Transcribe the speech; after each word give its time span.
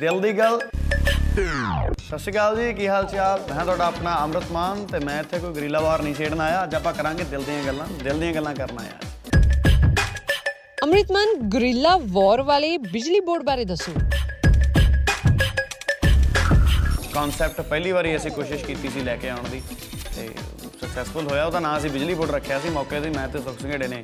ਦਿਲ 0.00 0.20
ਦੀ 0.20 0.30
ਗੱਲ। 0.38 0.58
ਸਤਿ 0.58 2.18
ਸ਼੍ਰੀ 2.18 2.32
ਅਕਾਲ 2.32 2.56
ਜੀ 2.56 2.72
ਕੀ 2.74 2.86
ਹਾਲ 2.88 3.04
ਚਾਲ? 3.08 3.40
ਮੈਂ 3.50 3.64
ਤੁਹਾਡਾ 3.64 3.84
ਆਪਣਾ 3.86 4.16
ਅੰਮ੍ਰਿਤ 4.22 4.50
ਮਾਨ 4.52 4.84
ਤੇ 4.86 4.98
ਮੈਂ 4.98 5.18
ਇੱਥੇ 5.20 5.38
ਕੋਈ 5.38 5.54
ਗਰੀਲਾ 5.54 5.80
ਵਾਰ 5.80 6.02
ਨਹੀਂ 6.02 6.14
ਛੇੜਨ 6.14 6.40
ਆਇਆ। 6.40 6.62
ਅੱਜ 6.64 6.74
ਆਪਾਂ 6.74 6.92
ਕਰਾਂਗੇ 6.92 7.24
ਦਿਲ 7.24 7.42
ਦੀਆਂ 7.42 7.62
ਗੱਲਾਂ 7.64 7.86
ਦਿਲ 8.02 8.20
ਦੀਆਂ 8.20 8.32
ਗੱਲਾਂ 8.32 8.54
ਕਰਨ 8.54 8.78
ਆਇਆ। 8.78 9.38
ਅੰਮ੍ਰਿਤਮਨ 10.82 11.34
ਗੁਰਿੱਲਾ 11.50 11.96
ਵਾਰ 12.12 12.42
ਵਾਲੇ 12.42 12.76
ਬਿਜਲੀ 12.78 13.20
ਬੋਰਡ 13.20 13.42
ਬਾਰੇ 13.42 13.64
ਦੱਸੋ। 13.64 13.92
ਕਨਸੈਪਟ 17.14 17.60
ਪਹਿਲੀ 17.60 17.92
ਵਾਰੀ 17.92 18.16
ਅਸੀਂ 18.16 18.30
ਕੋਸ਼ਿਸ਼ 18.30 18.64
ਕੀਤੀ 18.64 18.88
ਸੀ 18.88 19.00
ਲੈ 19.00 19.16
ਕੇ 19.16 19.28
ਆਉਣ 19.30 19.48
ਦੀ 19.48 19.62
ਤੇ 20.16 20.28
ਸਕਸੈਸਫੁਲ 20.80 21.28
ਹੋਇਆ। 21.28 21.44
ਉਹਦਾ 21.44 21.60
ਨਾਂ 21.60 21.76
ਅਸੀਂ 21.78 21.90
ਬਿਜਲੀ 21.90 22.14
ਬੋਰਡ 22.14 22.30
ਰੱਖਿਆ 22.30 22.60
ਸੀ। 22.60 22.70
ਮੌਕੇ 22.70 23.00
ਤੇ 23.00 23.10
ਮੈਂ 23.10 23.28
ਤੇ 23.28 23.38
ਸੁਖ 23.38 23.60
ਸਿੰਘੜੇ 23.60 23.88
ਨੇ 23.88 24.02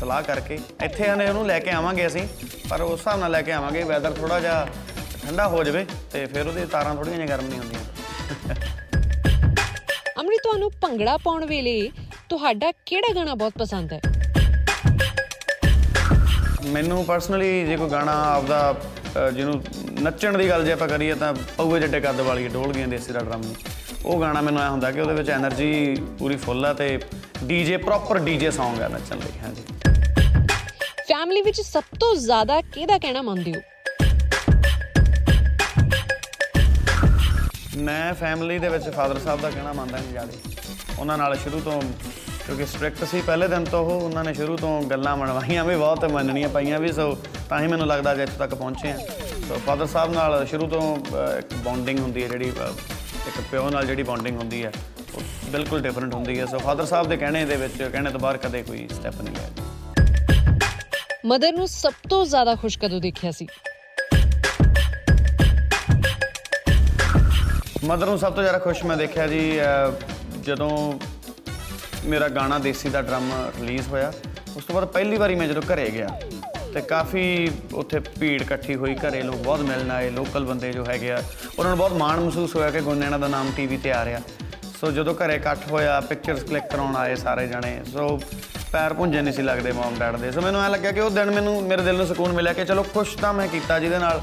ਸਲਾਹ 0.00 0.22
ਕਰਕੇ 0.22 0.58
ਇੱਥੇ 0.84 1.08
ਆਨੇ 1.08 1.28
ਉਹਨੂੰ 1.28 1.46
ਲੈ 1.46 1.58
ਕੇ 1.58 1.70
ਆਵਾਂਗੇ 1.70 2.06
ਅਸੀਂ। 2.06 2.28
ਪਰ 2.70 2.80
ਉਸ 2.80 2.98
ਹਿਸਾਬ 2.98 3.20
ਨਾਲ 3.20 3.30
ਲੈ 3.30 3.42
ਕੇ 3.42 3.52
ਆਵਾਂਗੇ। 3.52 3.82
ਵੈਦਰ 3.84 4.12
ਥੋੜਾ 4.12 4.40
ਜਿਹਾ 4.40 4.68
ਠੰਡਾ 5.26 5.48
ਹੋ 5.48 5.62
ਜਾਵੇ 5.64 5.86
ਤੇ 6.12 6.24
ਫਿਰ 6.26 6.46
ਉਹਦੇ 6.46 6.66
ਤਾਰਾਂ 6.66 6.94
ਥੋੜੀਆਂ 6.94 7.16
ਜਿਹੀਆਂ 7.16 7.28
ਗਰਮ 7.28 7.48
ਨਹੀਂ 7.48 7.58
ਹੁੰਦੀਆਂ। 7.58 7.80
ਅਮਰੀ 10.20 10.36
ਤੁਹਾਨੂੰ 10.42 10.70
ਭੰਗੜਾ 10.80 11.16
ਪਾਉਣ 11.16 11.44
ਵੇਲੇ 11.46 11.90
ਤੁਹਾਡਾ 12.28 12.72
ਕਿਹੜਾ 12.86 13.14
ਗਾਣਾ 13.14 13.34
ਬਹੁਤ 13.34 13.52
ਪਸੰਦ 13.58 13.92
ਹੈ? 13.92 14.00
ਮੈਨੂੰ 16.66 17.04
ਪਰਸਨਲੀ 17.04 17.66
ਜੇ 17.66 17.76
ਕੋਈ 17.76 17.90
ਗਾਣਾ 17.90 18.12
ਆਪਦਾ 18.34 18.74
ਜਿਹਨੂੰ 19.30 19.62
ਨੱਚਣ 20.00 20.38
ਦੀ 20.38 20.48
ਗੱਲ 20.48 20.64
ਜੇ 20.64 20.72
ਆਪਾਂ 20.72 20.88
ਕਰੀਏ 20.88 21.14
ਤਾਂ 21.14 21.32
ਪਉਏ 21.56 21.80
ਜੱਟੇ 21.80 22.00
ਕੱਦ 22.00 22.20
ਵਾਲੀ 22.20 22.48
ਢੋਲ 22.48 22.72
ਗਏ 22.72 22.86
ਦੇਸੀ 22.86 23.12
ਦਾ 23.12 23.20
ਡਰਮ 23.20 23.42
ਉਹ 24.04 24.20
ਗਾਣਾ 24.20 24.40
ਮੈਨੂੰ 24.40 24.62
ਐ 24.62 24.68
ਹੁੰਦਾ 24.68 24.90
ਕਿ 24.90 25.00
ਉਹਦੇ 25.00 25.14
ਵਿੱਚ 25.14 25.30
એનર્ਜੀ 25.30 25.96
ਪੂਰੀ 26.18 26.36
ਫੁੱਲ 26.36 26.66
ਆ 26.66 26.72
ਤੇ 26.72 26.98
ਡੀਜੇ 27.44 27.76
ਪ੍ਰੋਪਰ 27.76 28.18
ਡੀਜੇ 28.18 28.48
Song 28.48 28.82
ਆ 28.82 28.88
ਨੱਚਣ 28.88 29.16
ਲਈ 29.16 29.38
ਹਾਂਜੀ। 29.42 29.62
ਫੈਮਿਲੀ 31.08 31.42
ਵਿੱਚ 31.42 31.60
ਸਭ 31.60 31.82
ਤੋਂ 32.00 32.14
ਜ਼ਿਆਦਾ 32.16 32.60
ਕਿਹਦਾ 32.60 32.98
ਕਹਿਣਾ 32.98 33.22
ਮੰਨਦੇ 33.22 33.52
ਹੋ? 33.56 33.60
ਮੈਂ 37.80 38.14
ਫੈਮਿਲੀ 38.14 38.58
ਦੇ 38.58 38.68
ਵਿੱਚ 38.68 38.88
ਫਾਦਰ 38.90 39.18
ਸਾਹਿਬ 39.18 39.40
ਦਾ 39.40 39.50
ਕਹਿਣਾ 39.50 39.72
ਮੰਨਦਾ 39.72 39.98
ਨਹੀਂ 39.98 40.10
ਜ਼ਿਆਦਾ 40.10 40.32
ਉਹਨਾਂ 40.98 41.18
ਨਾਲ 41.18 41.36
ਸ਼ੁਰੂ 41.36 41.60
ਤੋਂ 41.60 41.80
ਕਿਉਂਕਿ 42.46 42.66
ਸਟ੍ਰਿਕਟ 42.66 43.04
ਸੀ 43.04 43.20
ਪਹਿਲੇ 43.20 43.48
ਦਿਨ 43.48 43.64
ਤੋਂ 43.64 43.80
ਉਹ 43.84 44.00
ਉਹਨਾਂ 44.00 44.24
ਨੇ 44.24 44.34
ਸ਼ੁਰੂ 44.34 44.56
ਤੋਂ 44.56 44.82
ਗੱਲਾਂ 44.82 45.16
ਮਨਵਾਈਆਂ 45.16 45.64
ਵੀ 45.64 45.76
ਬਹੁਤ 45.76 46.04
ਮੰਨਣੀਆਂ 46.04 46.48
ਪਈਆਂ 46.48 46.78
ਵੀ 46.80 46.92
ਸੋ 46.92 47.16
ਤਾਂ 47.48 47.60
ਹੀ 47.60 47.66
ਮੈਨੂੰ 47.66 47.86
ਲੱਗਦਾ 47.86 48.14
ਕਿ 48.14 48.22
ਇੱਥੇ 48.22 48.36
ਤੱਕ 48.38 48.54
ਪਹੁੰਚੇ 48.54 48.90
ਆ 48.92 48.96
ਸੋ 49.48 49.58
ਫਾਦਰ 49.66 49.86
ਸਾਹਿਬ 49.86 50.12
ਨਾਲ 50.12 50.46
ਸ਼ੁਰੂ 50.46 50.66
ਤੋਂ 50.66 50.96
ਅਹ, 50.96 51.38
ਇੱਕ 51.38 51.54
ਬੌਂਡਿੰਗ 51.54 51.98
ਹੁੰਦੀ 51.98 52.22
ਹੈ 52.22 52.28
ਜਿਹੜੀ 52.28 52.50
ਅਹ, 52.50 53.28
ਇੱਕ 53.28 53.40
ਪਿਓ 53.50 53.70
ਨਾਲ 53.70 53.86
ਜਿਹੜੀ 53.86 54.02
ਬੌਂਡਿੰਗ 54.02 54.36
ਹੁੰਦੀ 54.38 54.64
ਹੈ 54.64 54.72
ਉਹ 55.14 55.20
ਬਿਲਕੁਲ 55.50 55.80
ਡਿਫਰੈਂਟ 55.82 56.14
ਹੁੰਦੀ 56.14 56.38
ਹੈ। 56.40 56.46
ਸੋ 56.46 56.58
ਫਾਦਰ 56.58 56.84
ਸਾਹਿਬ 56.86 57.08
ਦੇ 57.08 57.16
ਕਹਿਣੇ 57.16 57.44
ਦੇ 57.44 57.56
ਵਿੱਚ 57.56 57.82
ਕਹਿਣੇ 57.82 58.10
ਤੋਂ 58.10 58.20
ਬਾਹਰ 58.20 58.36
ਕਦੇ 58.36 58.62
ਕੋਈ 58.62 58.88
ਸਟੈਪ 58.94 59.20
ਨਹੀਂ 59.20 59.34
ਲਿਆ 59.36 59.48
ਮਦਰ 61.26 61.52
ਨੂੰ 61.52 61.68
ਸਭ 61.68 61.92
ਤੋਂ 62.08 62.24
ਜ਼ਿਆਦਾ 62.26 62.54
ਖੁਸ਼ 62.54 62.78
ਕਦੋਂ 62.78 63.00
ਦੇਖਿਆ 63.00 63.30
ਸੀ? 63.30 63.46
ਮਦਰ 67.84 68.06
ਨੂੰ 68.06 68.18
ਸਭ 68.18 68.32
ਤੋਂ 68.32 68.42
ਜ਼ਿਆਦਾ 68.42 68.58
ਖੁਸ਼ 68.58 68.84
ਮੈਂ 68.84 68.96
ਦੇਖਿਆ 68.96 69.26
ਜੀ 69.26 69.60
ਅਹ, 69.60 69.92
ਜਦੋਂ 70.42 70.70
ਮੇਰਾ 72.04 72.28
ਗਾਣਾ 72.28 72.58
ਦੇਸੀ 72.58 72.88
ਦਾ 72.88 73.02
ਡਰਮ 73.02 73.30
ਰਿਲੀਜ਼ 73.60 73.88
ਹੋਇਆ 73.88 74.12
ਉਸ 74.56 74.64
ਤੋਂ 74.64 74.74
ਬਾਅਦ 74.74 74.86
ਪਹਿਲੀ 74.88 75.16
ਵਾਰੀ 75.16 75.34
ਮੈਂ 75.34 75.46
ਜਦੋਂ 75.48 75.62
ਘਰੇ 75.62 75.90
ਗਿਆ 75.90 76.08
ਤੇ 76.74 76.80
ਕਾਫੀ 76.80 77.24
ਉੱਥੇ 77.74 78.00
ਭੀੜ 78.20 78.40
ਇਕੱਠੀ 78.42 78.74
ਹੋਈ 78.74 78.94
ਘਰੇ 78.96 79.22
ਲੋਕ 79.22 79.36
ਬਹੁਤ 79.36 79.60
ਮਿਲਣ 79.60 79.90
ਆਏ 79.90 80.10
ਲੋਕਲ 80.10 80.44
ਬੰਦੇ 80.44 80.72
ਜੋ 80.72 80.84
ਹੈਗੇ 80.84 81.10
ਆ 81.12 81.22
ਉਹਨਾਂ 81.58 81.70
ਨੂੰ 81.70 81.78
ਬਹੁਤ 81.78 81.92
ਮਾਣ 81.92 82.20
ਮਹਿਸੂਸ 82.20 82.54
ਹੋਇਆ 82.56 82.70
ਕਿ 82.70 82.80
ਗੁੰਨੇਣਾ 82.80 83.18
ਦਾ 83.18 83.28
ਨਾਮ 83.28 83.50
ਟੀਵੀ 83.56 83.76
ਤੇ 83.76 83.92
ਆ 83.92 84.04
ਰਿਹਾ। 84.04 84.20
ਸੋ 84.80 84.90
ਜਦੋਂ 84.90 85.14
ਘਰੇ 85.14 85.34
ਇਕੱਠ 85.34 85.70
ਹੋਇਆ 85.70 86.00
ਪਿਕਚਰਸ 86.00 86.42
ਕਲਿੱਕ 86.42 86.66
ਕਰਾਉਣ 86.66 86.96
ਆਏ 86.96 87.16
ਸਾਰੇ 87.16 87.46
ਜਣੇ 87.48 87.80
ਸੋ 87.92 88.20
ਪੈਰ 88.72 88.92
ਪੁੰਝੇ 88.92 89.22
ਨਹੀਂ 89.22 89.34
ਸੀ 89.34 89.42
ਲੱਗਦੇ 89.42 89.72
ਮਮ 89.72 89.96
ਡੈਡ 89.98 90.16
ਦੇ। 90.16 90.30
ਸੋ 90.32 90.40
ਮੈਨੂੰ 90.40 90.62
ਐ 90.62 90.68
ਲੱਗਿਆ 90.68 90.92
ਕਿ 90.92 91.00
ਉਹ 91.00 91.10
ਦਿਨ 91.10 91.30
ਮੈਨੂੰ 91.30 91.62
ਮੇਰੇ 91.62 91.82
ਦਿਲ 91.82 91.96
ਨੂੰ 91.96 92.06
ਸਕੂਨ 92.06 92.32
ਮਿਲਿਆ 92.32 92.52
ਕਿ 92.52 92.64
ਚਲੋ 92.64 92.82
ਖੁਸ਼ 92.94 93.16
ਤਾਂ 93.18 93.32
ਮੈਂ 93.34 93.48
ਕੀਤਾ 93.48 93.78
ਜਿਹਦੇ 93.78 93.98
ਨਾਲ 93.98 94.20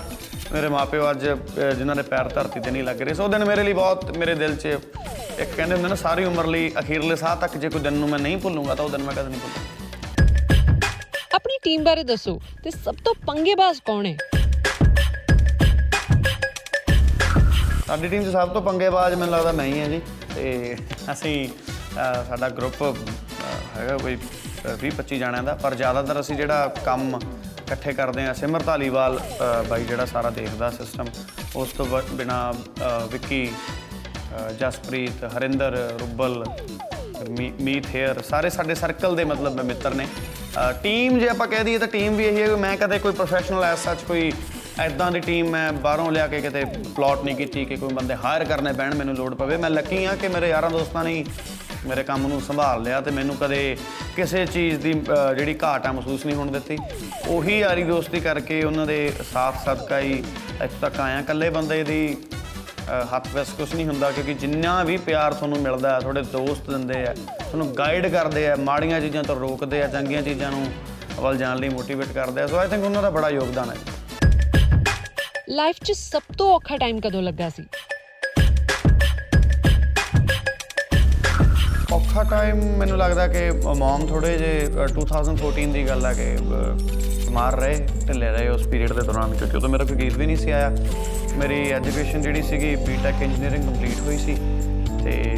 ਮੇਰੇ 0.51 0.67
ਮਾਪਿਓ 0.69 1.09
ਅੱਜ 1.11 1.25
ਜਿਨ੍ਹਾਂ 1.77 1.95
ਦੇ 1.95 2.01
ਪੈਰ 2.01 2.27
ਧਰਤੀ 2.33 2.59
ਤੇ 2.59 2.71
ਨਹੀਂ 2.71 2.83
ਲੱਗ 2.83 3.01
ਰਹੇ। 3.01 3.13
ਸੋ 3.13 3.27
ਦਿਨ 3.27 3.43
ਮੇਰੇ 3.45 3.63
ਲਈ 3.63 3.73
ਬਹੁਤ 3.73 4.17
ਮੇਰੇ 4.17 4.35
ਦਿਲ 4.35 4.55
'ਚ 4.55 4.65
ਇੱਕ 4.65 5.49
ਕਹਿੰਦੇ 5.55 5.75
ਹੁੰਦੇ 5.75 5.89
ਨਾ 5.89 5.95
ਸਾਰੀ 5.95 6.25
ਉਮਰ 6.25 6.45
ਲਈ 6.47 6.71
ਅਖੀਰਲੇ 6.79 7.15
ਸਾਹ 7.15 7.35
ਤੱਕ 7.41 7.57
ਜੇ 7.57 7.69
ਕੋਈ 7.69 7.81
ਦਿਨ 7.81 7.93
ਨੂੰ 7.93 8.09
ਮੈਂ 8.09 8.19
ਨਹੀਂ 8.19 8.37
ਭੁੱਲੂੰਗਾ 8.45 8.75
ਤਾਂ 8.75 8.85
ਉਹ 8.85 8.89
ਦਿਨ 8.89 9.01
ਮੈਂ 9.03 9.13
ਕਦੇ 9.13 9.29
ਨਹੀਂ 9.29 9.39
ਭੁੱਲੂੰਗਾ। 9.39 9.75
ਆਪਣੀ 11.35 11.57
ਟੀਮ 11.63 11.83
ਬਾਰੇ 11.83 12.03
ਦੱਸੋ 12.03 12.39
ਤੇ 12.63 12.71
ਸਭ 12.71 12.95
ਤੋਂ 13.05 13.13
ਪੰਗੇਬਾਜ਼ 13.27 13.81
ਕੌਣ 13.85 14.05
ਹੈ? 14.05 14.15
ਸਾਡੀ 17.87 18.07
ਟੀਮ 18.07 18.23
'ਚ 18.23 18.31
ਸਭ 18.31 18.53
ਤੋਂ 18.53 18.61
ਪੰਗੇਬਾਜ਼ 18.61 19.15
ਮੈਨੂੰ 19.15 19.33
ਲੱਗਦਾ 19.33 19.51
ਮੈਂ 19.51 19.65
ਹੀ 19.65 19.79
ਹਾਂ 19.79 19.87
ਜੀ। 19.89 20.01
ਤੇ 20.35 20.75
ਅਸੀਂ 21.11 21.47
ਸਾਡਾ 22.27 22.49
ਗਰੁੱਪ 22.49 22.81
ਹੈਗਾ 23.77 23.97
ਕੋਈ 23.97 24.17
20 24.81 24.89
25 24.97 25.17
ਜਣਿਆਂ 25.19 25.43
ਦਾ 25.43 25.53
ਪਰ 25.63 25.75
ਜ਼ਿਆਦਾਤਰ 25.75 26.19
ਅਸੀਂ 26.19 26.35
ਜਿਹੜਾ 26.35 26.67
ਕੰਮ 26.85 27.19
ਇਕੱਠੇ 27.67 27.93
ਕਰਦੇ 27.93 28.25
ਹਾਂ। 28.25 28.33
ਸਿਮਰ 28.33 28.61
ਧਾਲੀਵਾਲ 28.61 29.17
ਅਹ, 29.19 29.63
ਬਾਈ 29.63 29.83
ਜਿਹੜਾ 29.83 30.05
ਸਾਰਾ 30.05 30.29
ਦੇਖਦਾ 30.29 30.69
ਸਿਸਟਮ 30.69 31.05
ਉਸ 31.55 31.71
ਤੋਂ 31.71 31.85
ਬ- 31.85 32.09
ਬਿਨਾਂ 32.11 32.53
ਅਹ, 32.53 33.07
ਵਿੱਕੀ 33.07 33.49
ਅਹ, 33.49 34.53
ਜਸਪ੍ਰੀਤ 34.53 35.23
ਹਰਿੰਦਰ 35.37 35.95
ਰੁੱਬਲ 36.01 36.45
ਮੀ- 37.29 37.53
ਮੀਤ 37.61 37.85
ਹੇਅਰ 37.95 38.21
ਸਾਰੇ 38.21 38.49
ਸਾਡੇ 38.49 38.75
ਸਰਕਲ 38.75 39.15
ਦੇ 39.15 39.23
ਮਤਲਬ 39.23 39.61
ਮਿੱਤਰ 39.61 39.93
ਨੇ। 39.93 40.07
ਟੀਮ 40.83 41.19
ਜੇ 41.19 41.29
ਆਪਾਂ 41.29 41.47
ਕਹਿ 41.47 41.63
ਦਈਏ 41.63 41.77
ਤਾਂ 41.77 41.87
ਟੀਮ 41.87 42.15
ਵੀ 42.15 42.25
ਇਹੀ 42.25 42.41
ਹੈ 42.41 42.47
ਕਿ 42.47 42.55
ਮੈਂ 42.55 42.77
ਕਦੇ 42.77 42.99
ਕੋਈ 42.99 43.11
ਪ੍ਰੋਫੈਸ਼ਨਲ 43.11 43.63
ਐਸ 43.63 43.83
ਸੱਚ 43.83 44.01
ਕੋਈ 44.01 44.31
ਐਦਾਂ 44.79 45.11
ਦੀ 45.11 45.19
ਟੀਮ 45.19 45.49
ਮੈਂ 45.49 45.73
ਬਾਹਰੋਂ 45.73 46.11
ਲਿਆ 46.11 46.27
ਕੇ 46.27 46.41
ਕਿਤੇ 46.41 46.63
ਪਲਾਟ 46.95 47.23
ਨਹੀਂ 47.23 47.35
ਕੀਤੀ 47.35 47.65
ਕਿ 47.65 47.75
ਕੋਈ 47.75 47.93
ਬੰਦੇ 47.93 48.15
ਹਾਇਰ 48.15 48.43
ਕਰਨੇ 48.43 48.73
ਪੈਣ 48.73 48.95
ਮੈਨੂੰ 48.95 49.15
ਲੋੜ 49.15 49.33
ਪਵੇ। 49.35 49.57
ਮੈਂ 49.57 49.69
ਲੱਕੀ 49.69 50.05
ਆ 50.05 50.15
ਕਿ 50.15 50.27
ਮੇਰੇ 50.27 50.49
ਯਾਰਾਂ 50.49 50.69
ਦੋਸਤਾਂ 50.69 51.03
ਨੇ 51.03 51.11
ਹੀ 51.11 51.25
ਮੇਰੇ 51.85 52.03
ਕੰਮ 52.03 52.27
ਨੂੰ 52.27 52.41
ਸੰਭਾਲ 52.41 52.81
ਲਿਆ 52.83 53.01
ਤੇ 53.01 53.11
ਮੈਨੂੰ 53.11 53.35
ਕਦੇ 53.35 53.77
ਕਿਸੇ 54.15 54.45
ਚੀਜ਼ 54.45 54.79
ਦੀ 54.79 54.93
ਅਹ, 54.93 55.33
ਜਿਹੜੀ 55.33 55.55
ਘਾਟ 55.63 55.85
ਆ 55.87 55.91
ਮਹਿਸੂਸ 55.91 56.25
ਨਹੀਂ 56.25 56.35
ਹੋਣ 56.35 56.51
ਦਿੱਤੀ। 56.51 56.77
ਉਹੀ 57.27 57.59
ਯਾਰੀ 57.59 57.83
ਦੋਸਤੀ 57.83 58.19
ਕਰਕੇ 58.19 58.63
ਉਹਨਾਂ 58.63 58.85
ਦੇ 58.85 59.13
ਸਾਥ 59.33 59.55
ਸਦਕਾ 59.65 59.99
ਹੀ 59.99 60.23
ਇੱਥੇ 60.63 60.75
ਤੱਕ 60.81 60.99
ਆਇਆ। 60.99 61.19
ਇਕੱਲੇ 61.19 61.49
ਬੰਦੇ 61.49 61.83
ਦੀ 61.83 62.17
ਅਹ 62.89 63.15
ਹੱਥ 63.15 63.27
ਵਿੱਚ 63.35 63.49
ਕੁਝ 63.49 63.75
ਨਹੀਂ 63.75 63.85
ਹੁੰਦਾ 63.85 64.11
ਕਿਉਂਕਿ 64.11 64.33
ਜਿੰਨਾ 64.33 64.83
ਵੀ 64.83 64.97
ਪਿਆਰ 64.97 65.33
ਤੁਹਾਨੂੰ 65.33 65.59
ਮਿਲਦਾ 65.59 65.95
ਹੈ 65.95 65.99
ਤੁਹਾਡੇ 65.99 66.21
ਦੋਸਤ 66.21 66.69
ਦਿੰਦੇ 66.69 67.03
ਆ 67.07 67.13
ਤੁਹਾਨੂੰ 67.13 67.73
ਗਾਈਡ 67.77 68.07
ਕਰਦੇ 68.07 68.47
ਆ 68.49 68.55
ਮਾੜੀਆਂ 68.55 69.01
ਚੀਜ਼ਾਂ 69.01 69.23
ਤੋਂ 69.23 69.35
ਰੋਕਦੇ 69.35 69.83
ਆ 69.83 69.87
ਚੰਗੀਆਂ 69.87 70.21
ਚੀਜ਼ਾਂ 70.21 70.51
ਨੂੰ 70.51 70.67
ਵੱਲ 71.15 71.37
ਜਾਣ 71.37 71.57
ਲਈ 71.57 71.69
ਮੋਟੀਵੇਟ 71.69 72.07
ਕਰਦੇ 72.07 72.41
ਆ। 72.41 72.47
ਸੋ 72.47 72.57
ਆਈ 72.57 72.67
ਥਿੰਕ 72.67 72.83
ਉਹਨਾਂ 72.83 73.01
ਦਾ 73.01 73.09
ਬੜਾ 73.09 73.29
ਯੋਗਦਾਨ 73.29 73.69
ਹੈ। 73.69 73.75
ਲਾਈਫ 75.49 75.75
'ਚ 75.85 75.91
ਸਭ 75.91 76.21
ਤੋਂ 76.37 76.53
ਔਖਾ 76.53 76.77
ਟਾਈਮ 76.77 76.99
ਕਦੋਂ 76.99 77.21
ਲੱਗਾ 77.21 77.49
ਸੀ? 77.49 77.63
ਔਖਾ 81.97 82.23
ਟਾਈਮ 82.23 82.57
ਮੈਨੂੰ 82.77 82.97
ਲੱਗਦਾ 82.97 83.27
ਕਿ 83.27 83.51
ਮਮ 83.51 84.05
ਥੋੜੇ 84.07 84.37
ਜੇ 84.37 84.69
ਅ, 84.85 84.87
2014 84.87 85.71
ਦੀ 85.73 85.87
ਗੱਲ 85.87 86.05
ਆ 86.05 86.13
ਕਿ 86.13 86.35
ਅ, 86.35 87.29
ਮਾਰ 87.31 87.55
ਰਹੇ 87.59 87.87
ਢਿੱਲੇ 88.07 88.31
ਰਹੇ 88.31 88.47
ਉਸ 88.49 88.67
ਪੀਰੀਅਡ 88.67 88.93
ਦੇ 88.93 89.01
ਦੌਰਾਨ 89.01 89.33
ਕਿਉਂਕਿ 89.33 89.57
ਉਦੋਂ 89.57 89.69
ਮੇਰਾ 89.69 89.83
ਕੋਈ 89.83 89.97
ਗੀਤ 89.97 90.13
ਵੀ 90.13 90.25
ਨਹੀਂ 90.25 90.37
ਸੀ 90.37 90.51
ਆਇਆ। 90.51 90.69
ਮੇਰੀ 91.35 91.71
ਐਜੂਕੇਸ਼ਨ 91.71 92.21
ਜਿਹੜੀ 92.21 92.41
ਸੀਗੀ 92.41 92.75
ਬੀਟੈਕ 92.75 93.21
ਇੰਜੀਨੀਅਰਿੰਗ 93.21 93.63
ਕੰਪਲੀਟ 93.63 93.99
ਹੋਈ 93.99 94.17
ਸੀ 94.17 94.35
ਤੇ 95.03 95.37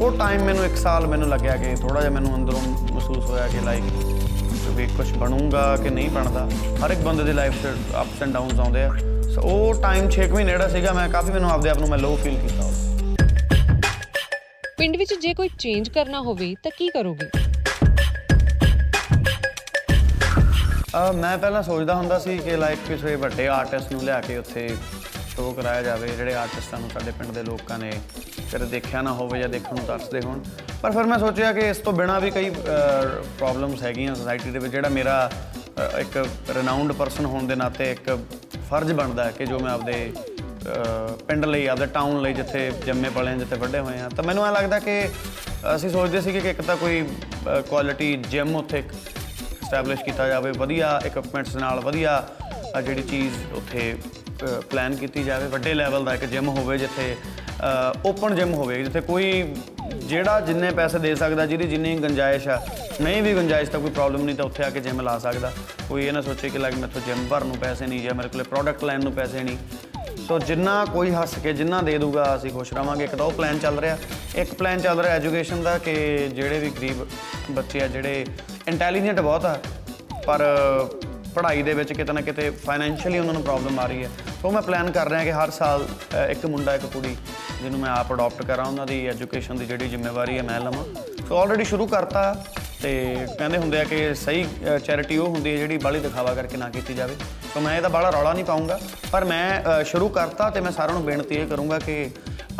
ਉਹ 0.00 0.18
ਟਾਈਮ 0.18 0.44
ਮੈਨੂੰ 0.44 0.64
ਇੱਕ 0.64 0.76
ਸਾਲ 0.76 1.06
ਮੈਨੂੰ 1.06 1.28
ਲੱਗਿਆ 1.28 1.56
ਕਿ 1.56 1.74
ਥੋੜਾ 1.74 2.00
ਜਿਹਾ 2.00 2.12
ਮੈਨੂੰ 2.12 2.34
ਅੰਦਰੋਂ 2.34 2.60
ਮਹਿਸੂਸ 2.92 3.24
ਹੋਇਆ 3.24 3.48
ਕਿ 3.48 3.60
ਲਾਈਕ 3.64 3.84
ਵੀ 4.68 4.86
ਕੁਝ 4.86 5.12
ਬਣੂਗਾ 5.12 5.76
ਕਿ 5.76 5.90
ਨਹੀਂ 5.90 6.10
ਬਣਦਾ। 6.10 6.48
ਹਰ 6.84 6.90
ਇੱਕ 6.90 7.00
ਬੰਦੇ 7.00 7.24
ਦੀ 7.24 7.32
ਲਾਈਫ 7.32 7.52
'ਚ 7.62 7.66
ਅਪਸ 8.00 8.22
ਐਂਡ 8.22 8.32
ਡਾਊਨਸ 8.32 8.60
ਆਉਂਦੇ 8.60 8.82
ਆ। 8.82 8.90
ਸੋ 9.34 9.40
ਉਹ 9.40 9.74
ਟਾਈਮ 9.74 10.08
6 10.10 10.26
ਮਹੀਨੇ 10.32 10.52
ਜਿਹੜਾ 10.52 10.68
ਸੀਗਾ 10.68 10.92
ਮੈਂ 10.92 11.08
ਕਾਫੀ 11.08 11.32
ਮੈਨੂੰ 11.32 11.50
ਆਪਦੇ 11.50 11.70
ਆਪ 11.70 11.78
ਨੂੰ 11.78 11.88
ਮੈਂ 11.88 11.98
ਲੋ 11.98 12.16
ਫੀਲ 12.24 12.38
ਕੀਤਾ 12.38 12.64
ਉਦੋਂ। 12.64 12.73
ਪਿੰਡ 14.84 14.96
ਵਿੱਚ 14.96 15.14
ਜੇ 15.14 15.34
ਕੋਈ 15.34 15.48
ਚੇਂਜ 15.58 15.88
ਕਰਨਾ 15.88 16.20
ਹੋਵੇ 16.20 16.54
ਤਾਂ 16.62 16.70
ਕੀ 16.78 16.88
ਕਰੋਗੇ? 16.88 17.26
ਅਹ 20.96 21.12
ਮੈਂ 21.12 21.38
ਪਹਿਲਾਂ 21.38 21.62
ਸੋਚਦਾ 21.62 21.94
ਹੁੰਦਾ 21.94 22.18
ਸੀ 22.18 22.38
ਕਿ 22.38 22.56
ਲਾਈਕ 22.56 22.78
ਕਿਸੇ 22.88 23.14
ਵੱਡੇ 23.14 23.46
ਆਰਟਿਸਟ 23.48 23.92
ਨੂੰ 23.92 24.02
ਲਿਆ 24.04 24.20
ਕੇ 24.20 24.36
ਉੱਥੇ 24.38 24.68
ਸ਼ੋਅ 25.28 25.54
ਕਰਾਇਆ 25.54 25.82
ਜਾਵੇ 25.82 26.08
ਜਿਹੜੇ 26.08 26.34
ਆਰਟਿਸਟਾਂ 26.34 26.80
ਨੂੰ 26.80 26.90
ਸਾਡੇ 26.90 27.10
ਪਿੰਡ 27.10 27.30
ਦੇ 27.30 27.42
ਲੋਕਾਂ 27.42 27.78
ਨੇ 27.78 27.92
ਕਦੇ 28.52 28.66
ਦੇਖਿਆ 28.66 29.02
ਨਾ 29.02 29.12
ਹੋਵੇ 29.12 29.40
ਜਾਂ 29.40 29.48
ਦੇਖਣ 29.48 29.76
ਨੂੰ 29.76 29.84
ਤਰਸਦੇ 29.86 30.20
ਹੋਣ। 30.20 30.40
ਪਰ 30.82 30.90
ਫਿਰ 30.90 31.04
ਮੈਂ 31.04 31.18
ਸੋਚਿਆ 31.18 31.52
ਕਿ 31.52 31.68
ਇਸ 31.70 31.76
ਤੋਂ 31.78 31.92
ਬਿਨਾ 31.92 32.18
ਵੀ 32.18 32.30
ਕਈ 32.30 32.50
ਪ੍ਰੋਬਲਮਸ 32.50 33.82
ਹੈਗੀਆਂ 33.82 34.14
ਸੋਸਾਇਟੀ 34.14 34.50
ਦੇ 34.50 34.58
ਵਿੱਚ 34.58 34.72
ਜਿਹੜਾ 34.72 34.88
ਮੇਰਾ 34.88 35.30
ਅਹ, 35.78 35.98
ਇੱਕ 36.00 36.16
ਰਿਨਾਊਂਡ 36.56 36.92
ਪਰਸਨ 36.92 37.24
ਹੋਣ 37.24 37.46
ਦੇ 37.46 37.54
ਨਾਤੇ 37.54 37.90
ਇੱਕ 37.92 38.18
ਫਰਜ਼ 38.70 38.92
ਬਣਦਾ 38.92 39.24
ਹੈ 39.24 39.30
ਕਿ 39.30 39.46
ਜੋ 39.46 39.58
ਮੈਂ 39.58 39.72
ਆਪਦੇ 39.72 40.12
ਅਹ, 40.16 40.33
ਪਿੰਡ 41.28 41.44
ਲਈ 41.44 41.66
ਆਪਦੇ 41.66 41.86
ਟਾਊਨ 41.86 42.20
ਲਈ 42.22 42.32
ਜਿੱਥੇ 42.32 42.70
ਜੰਮੇ 42.86 43.08
ਪਲੇ 43.10 43.30
ਹਾਂ 43.30 43.36
ਜਿੱਥੇ 43.38 43.56
ਵੱਡੇ 43.56 43.78
ਹੋਏ 43.78 43.98
ਹਾਂ। 43.98 44.10
ਤਾਂ 44.10 44.24
ਮੈਨੂੰ 44.24 44.46
ਐ 44.46 44.50
ਲੱਗਦਾ 44.52 44.78
ਕਿ 44.78 45.02
ਅਸੀਂ 45.74 45.90
ਸੋਚਦੇ 45.90 46.20
ਸੀ 46.20 46.32
ਕਿ 46.32 46.50
ਇੱਕ 46.50 46.60
ਤਾਂ 46.62 46.76
ਕੋਈ 46.76 47.04
ਕੁਆਲਿਟੀ 47.68 48.16
ਜਿਮ 48.30 48.54
ਉੱਥੇ 48.56 48.78
ਇੱਕ 48.78 48.92
ਸਟੈਬਲਿਸ਼ 49.66 50.02
ਕੀਤਾ 50.04 50.26
ਜਾਵੇ 50.28 50.50
ਵਧੀਆ 50.58 51.00
ਇਕਵਿਪਮੈਂਟਸ 51.06 51.56
ਨਾਲ 51.56 51.80
ਵਧੀਆ 51.80 52.22
ਅ, 52.76 52.80
ਜਿਹੜੀ 52.80 53.02
ਚੀਜ਼ 53.02 53.34
ਉੱਥੇ 53.54 53.94
ਪਲਾਨ 54.70 54.94
ਕੀਤੀ 54.96 55.22
ਜਾਵੇ। 55.24 55.46
ਵੱਡੇ 55.48 55.74
ਲੈਵਲ 55.74 56.04
ਦਾ 56.04 56.14
ਇੱਕ 56.14 56.24
ਜਿਮ 56.24 56.48
ਹੋਵੇ 56.48 56.78
ਜਿੱਥੇ 56.78 57.14
ਓਪਨ 58.06 58.34
ਜਿਮ 58.34 58.54
ਹੋਵੇ 58.54 58.82
ਜਿੱਥੇ 58.84 59.00
ਕੋਈ 59.00 59.54
ਜਿਹੜਾ 60.06 60.40
ਜਿੰਨੇ 60.40 60.70
ਪੈਸੇ 60.70 60.98
ਦੇ 60.98 61.14
ਸਕਦਾ 61.14 61.44
ਜਿਹਦੀ 61.46 61.66
ਜਿੰਨੀ 61.68 61.96
ਗੁੰਜਾਇਸ਼ 61.98 62.48
ਆ 62.48 62.60
ਨਹੀਂ 63.00 63.22
ਵੀ 63.22 63.32
ਗੁੰਜਾਇਸ਼ 63.34 63.70
ਤਾਂ 63.70 63.80
ਕੋਈ 63.80 63.90
ਪ੍ਰੋਬਲਮ 63.90 64.24
ਨਹੀਂ 64.24 64.36
ਤਾਂ 64.36 64.44
ਉੱਥੇ 64.44 64.64
ਆ 64.64 64.70
ਕੇ 64.70 64.80
ਜਿਮ 64.80 65.00
ਲਾ 65.00 65.18
ਸਕਦਾ। 65.18 65.52
ਕੋਈ 65.88 66.06
ਇਹ 66.06 66.12
ਨਾ 66.12 66.20
ਸੋਚੇ 66.20 66.48
ਕਿ 66.50 66.58
ਲੱਗ 66.58 66.74
ਮੈਥੋਂ 66.74 67.00
ਜਿਮ 67.06 67.26
ਭਰਨ 67.30 67.46
ਨੂੰ 67.46 67.56
ਪੈਸੇ 67.56 67.86
ਨਹੀਂ 67.86 68.00
ਜਾਂ 68.02 68.14
ਮੇਰੇ 68.14 68.28
ਕੋਲੇ 68.28 68.44
ਪ੍ਰੋਡਕਟ 68.44 68.84
ਲੈਣ 68.84 69.02
ਨੂੰ 69.04 69.12
ਪੈਸੇ 69.12 69.42
ਨਹੀਂ। 69.42 69.56
ਸੋ 70.28 70.38
ਜਿੰਨਾ 70.38 70.84
ਕੋਈ 70.84 71.10
ਹੱਸ 71.12 71.34
ਕੇ 71.42 71.52
ਜਿੰਨਾ 71.52 71.82
ਦੇ 71.82 71.98
ਦੂਗਾ 71.98 72.36
ਅਸੀਂ 72.36 72.50
ਖੁਸ਼ 72.50 72.74
ਰਵਾਂਗੇ। 72.74 73.04
ਇੱਕ 73.04 73.14
ਤਾਂ 73.14 73.26
ਉਹ 73.26 73.32
ਪਲਾਨ 73.32 73.58
ਚੱਲ 73.58 73.78
ਰਿਹਾ। 73.78 73.98
ਇੱਕ 74.36 74.54
ਪਲਾਨ 74.54 74.80
ਚੱਲ 74.80 75.00
ਰਿਹਾ 75.00 75.14
ਐਜੂਕੇਸ਼ਨ 75.14 75.62
ਦਾ 75.62 75.78
ਕਿ 75.78 75.94
ਜਿਹੜੇ 76.34 76.58
ਵੀ 76.58 76.70
ਗਰੀਬ 76.70 77.06
ਬੱਚੇ 77.50 77.82
ਆ 77.82 77.86
ਜਿਹੜੇ 77.86 78.26
ਇੰਟੈਲੀਜੈਂਟ 78.68 79.20
ਬਹੁਤ 79.20 79.44
ਆ 79.44 79.58
ਪਰ 80.26 80.44
ਪੜ੍ਹਾਈ 81.34 81.62
ਦੇ 81.62 81.74
ਵਿੱਚ 81.74 81.92
ਕਿਤੇ 81.92 82.12
ਨਾ 82.12 82.20
ਕਿਤੇ 82.20 82.50
ਫਾਈਨੈਂਸ਼ੀਅਲੀ 82.50 83.18
ਉਹਨਾਂ 83.18 83.32
ਨੂੰ 83.34 83.42
ਪ੍ਰੋਬਲਮ 83.42 83.80
ਆ 83.80 83.86
ਰਹੀ 83.86 84.04
ਹੈ। 84.04 84.10
ਸੋ 84.42 84.50
ਮੈਂ 84.50 84.62
ਪਲਾਨ 84.62 84.90
ਕਰ 84.90 85.08
ਰਿਹਾ 85.08 85.24
ਕਿ 85.24 85.32
ਹਰ 85.32 85.50
ਸਾਲ 85.50 85.84
ਅ, 85.84 86.30
ਇੱਕ 86.30 86.46
ਮੁੰਡਾ 86.46 86.74
ਇੱਕ 86.74 86.86
ਕੁੜੀ 86.86 87.16
ਜਿਹਨੂੰ 87.62 87.80
ਮੈਂ 87.80 87.90
ਆਪ 87.90 88.12
ਅਡਾਪਟ 88.12 88.42
ਕਰਾਂ 88.42 88.64
ਉਹਨਾਂ 88.64 88.86
ਦੀ 88.86 89.06
ਐਜੂਕੇਸ਼ਨ 89.06 89.56
ਦੀ 89.56 89.66
ਜਿਹੜੀ 89.66 89.88
ਜ਼ਿੰਮੇਵਾਰੀ 89.88 90.38
ਹੈ 90.38 90.42
ਮੈਂ 90.42 90.60
ਲਵਾਂ। 90.60 90.84
ਸੋ 91.28 91.38
ਆਲਰੇਡੀ 91.38 91.64
ਸ਼ੁਰੂ 91.64 91.86
ਕਰਤਾ। 91.86 92.44
ਤੇ 92.84 92.90
ਕਹਿੰਦੇ 93.38 93.58
ਹੁੰਦੇ 93.58 93.78
ਆ 93.80 93.84
ਕਿ 93.84 94.14
ਸਹੀ 94.14 94.44
ਚੈਰਿਟੀ 94.84 95.16
ਉਹ 95.16 95.28
ਹੁੰਦੀ 95.28 95.52
ਹੈ 95.52 95.56
ਜਿਹੜੀ 95.56 95.76
ਬਾਹਲੀ 95.78 96.00
ਦਿਖਾਵਾ 96.00 96.34
ਕਰਕੇ 96.34 96.56
ਨਾ 96.56 96.68
ਕੀਤੀ 96.70 96.94
ਜਾਵੇ। 96.94 97.14
ਸੋ 97.54 97.60
ਮੈਂ 97.60 97.76
ਇਹਦਾ 97.76 97.88
ਬਾਹਲਾ 97.88 98.10
ਰੌਲਾ 98.10 98.32
ਨਹੀਂ 98.32 98.44
ਪਾਉਂਗਾ 98.44 98.78
ਪਰ 99.12 99.24
ਮੈਂ 99.24 99.60
ਅ, 99.60 99.82
ਸ਼ੁਰੂ 99.82 100.08
ਕਰਤਾ 100.08 100.48
ਤੇ 100.50 100.60
ਮੈਂ 100.60 100.72
ਸਾਰਿਆਂ 100.72 100.94
ਨੂੰ 100.94 101.04
ਬੇਨਤੀ 101.04 101.34
ਇਹ 101.34 101.46
ਕਰੂੰਗਾ 101.46 101.78
ਕਿ 101.78 102.10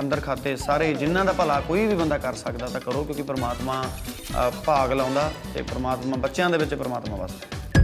ਅੰਦਰ 0.01 0.21
ਖਾਤੇ 0.21 0.57
ਸਾਰੇ 0.57 0.93
ਜਿਨ੍ਹਾਂ 0.95 1.25
ਦਾ 1.25 1.33
ਭਲਾ 1.33 1.61
ਕੋਈ 1.61 1.87
ਵੀ 1.87 1.95
ਬੰਦਾ 1.95 2.19
ਕਰ 2.19 2.35
ਸਕਦਾ 2.35 2.67
ਤਾਂ 2.67 2.81
ਕਰੋ 2.81 3.05
ਕਿਉਂਕਿ 3.05 3.23
ਪ੍ਰਮਾਤਮਾ 3.23 3.83
ਅ, 3.83 4.51
ਭਾਗ 4.67 4.93
ਲਾਉਂਦਾ 4.93 5.31
ਤੇ 5.55 5.63
ਪ੍ਰਮਾਤਮਾ 5.63 6.17
ਬੱਚਿਆਂ 6.17 6.51
ਦੇ 6.51 6.59
ਵਿੱਚ 6.59 6.75
ਪ੍ਰਮਾਤਮਾ 6.75 7.17
ਵਸਦਾ। 7.17 7.83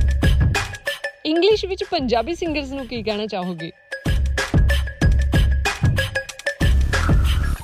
ਇੰਗਲਿਸ਼ 1.27 1.65
ਵਿੱਚ 1.65 1.85
ਪੰਜਾਬੀ 1.85 2.35
ਸਿੰਗਰਸ 2.35 2.71
ਨੂੰ 2.71 2.87
ਕੀ 2.87 3.03
ਕਹਿਣਾ 3.03 3.27
ਚਾਹੋਗੇ? 3.27 3.71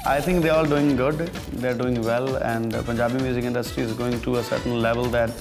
I 0.05 0.19
think 0.19 0.41
they're 0.43 0.53
all 0.53 0.65
doing 0.65 0.95
good. 0.95 1.19
They're 1.61 1.79
doing 1.81 2.01
well, 2.01 2.37
and 2.37 2.71
the 2.71 2.81
Punjabi 2.83 3.21
music 3.21 3.43
industry 3.43 3.83
is 3.83 3.93
going 3.93 4.19
to 4.21 4.37
a 4.37 4.43
certain 4.43 4.81
level 4.81 5.05
that 5.05 5.31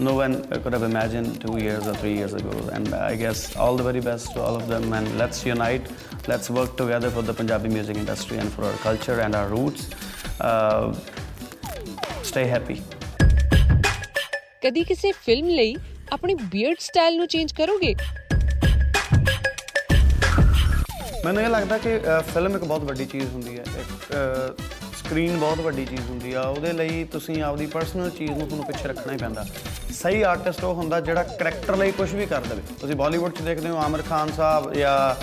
no 0.00 0.14
one 0.14 0.44
could 0.62 0.72
have 0.72 0.82
imagined 0.82 1.40
two 1.40 1.58
years 1.58 1.86
or 1.86 1.94
three 1.94 2.14
years 2.14 2.34
ago. 2.34 2.54
And 2.72 2.94
I 2.94 3.16
guess 3.16 3.56
all 3.56 3.76
the 3.76 3.82
very 3.82 4.00
best 4.00 4.32
to 4.34 4.42
all 4.42 4.56
of 4.56 4.68
them. 4.68 4.92
And 4.92 5.18
let's 5.18 5.44
unite. 5.46 5.90
Let's 6.28 6.50
work 6.50 6.76
together 6.76 7.10
for 7.10 7.22
the 7.22 7.34
Punjabi 7.34 7.68
music 7.68 7.96
industry 7.96 8.38
and 8.38 8.52
for 8.52 8.64
our 8.64 8.78
culture 8.88 9.20
and 9.20 9.34
our 9.34 9.48
roots. 9.48 9.90
Uh, 10.40 10.94
stay 12.22 12.46
happy. 12.56 12.80
ਕਦੀ 14.62 14.82
ਕਿਸੇ 14.84 15.10
film 15.24 15.48
ਲਈ 15.48 15.74
ਆਪਣੀ 16.12 16.34
beard 16.34 16.78
style 16.80 17.16
ਨੂੰ 17.16 17.26
change 17.28 17.52
ਕਰੋਗੇ 17.52 17.94
ਮੈਨੂੰ 21.25 21.41
ਇਹ 21.43 21.49
ਲੱਗਦਾ 21.49 21.77
ਕਿ 21.77 21.99
ਫਿਲਮ 22.33 22.55
ਇੱਕ 22.55 22.63
ਬਹੁਤ 22.63 22.83
ਵੱਡੀ 22.83 23.05
ਚੀਜ਼ 23.05 23.25
ਹੁੰਦੀ 23.25 23.57
ਹੈ। 23.57 23.63
ਇੱਕ 23.79 24.13
ਸਕਰੀਨ 24.97 25.37
ਬਹੁਤ 25.39 25.59
ਵੱਡੀ 25.59 25.85
ਚੀਜ਼ 25.85 26.01
ਹੁੰਦੀ 26.09 26.33
ਆ। 26.33 26.41
ਉਹਦੇ 26.41 26.71
ਲਈ 26.73 27.03
ਤੁਸੀਂ 27.11 27.41
ਆਪਦੀ 27.43 27.65
ਪਰਸਨਲ 27.65 28.09
ਚੀਜ਼ 28.09 28.31
ਨੂੰ 28.31 28.47
ਤੁਹਾਨੂੰ 28.47 28.65
ਪਿੱਛੇ 28.65 28.87
ਰੱਖਣਾ 28.89 29.13
ਹੀ 29.13 29.17
ਪੈਂਦਾ। 29.17 29.45
ਸਹੀ 29.93 30.21
ਆਰਟਿਸਟ 30.21 30.63
ਉਹ 30.63 30.73
ਹੁੰਦਾ 30.73 30.99
ਜਿਹੜਾ 30.99 31.23
ਕਰੈਕਟਰ 31.39 31.75
ਲਈ 31.77 31.91
ਕੁਝ 31.91 32.13
ਵੀ 32.15 32.25
ਕਰ 32.25 32.41
ਦੇਵੇ। 32.41 32.61
ਤੁਸੀਂ 32.81 32.95
ਬਾਲੀਵੁੱਡ 32.95 33.33
'ਚ 33.33 33.41
ਦੇਖਦੇ 33.41 33.69
ਹੋ 33.69 33.77
ਆਮਿਰ 33.77 34.01
ਖਾਨ 34.09 34.31
ਸਾਹਿਬ 34.37 34.73
ਜਾਂ 34.73 35.15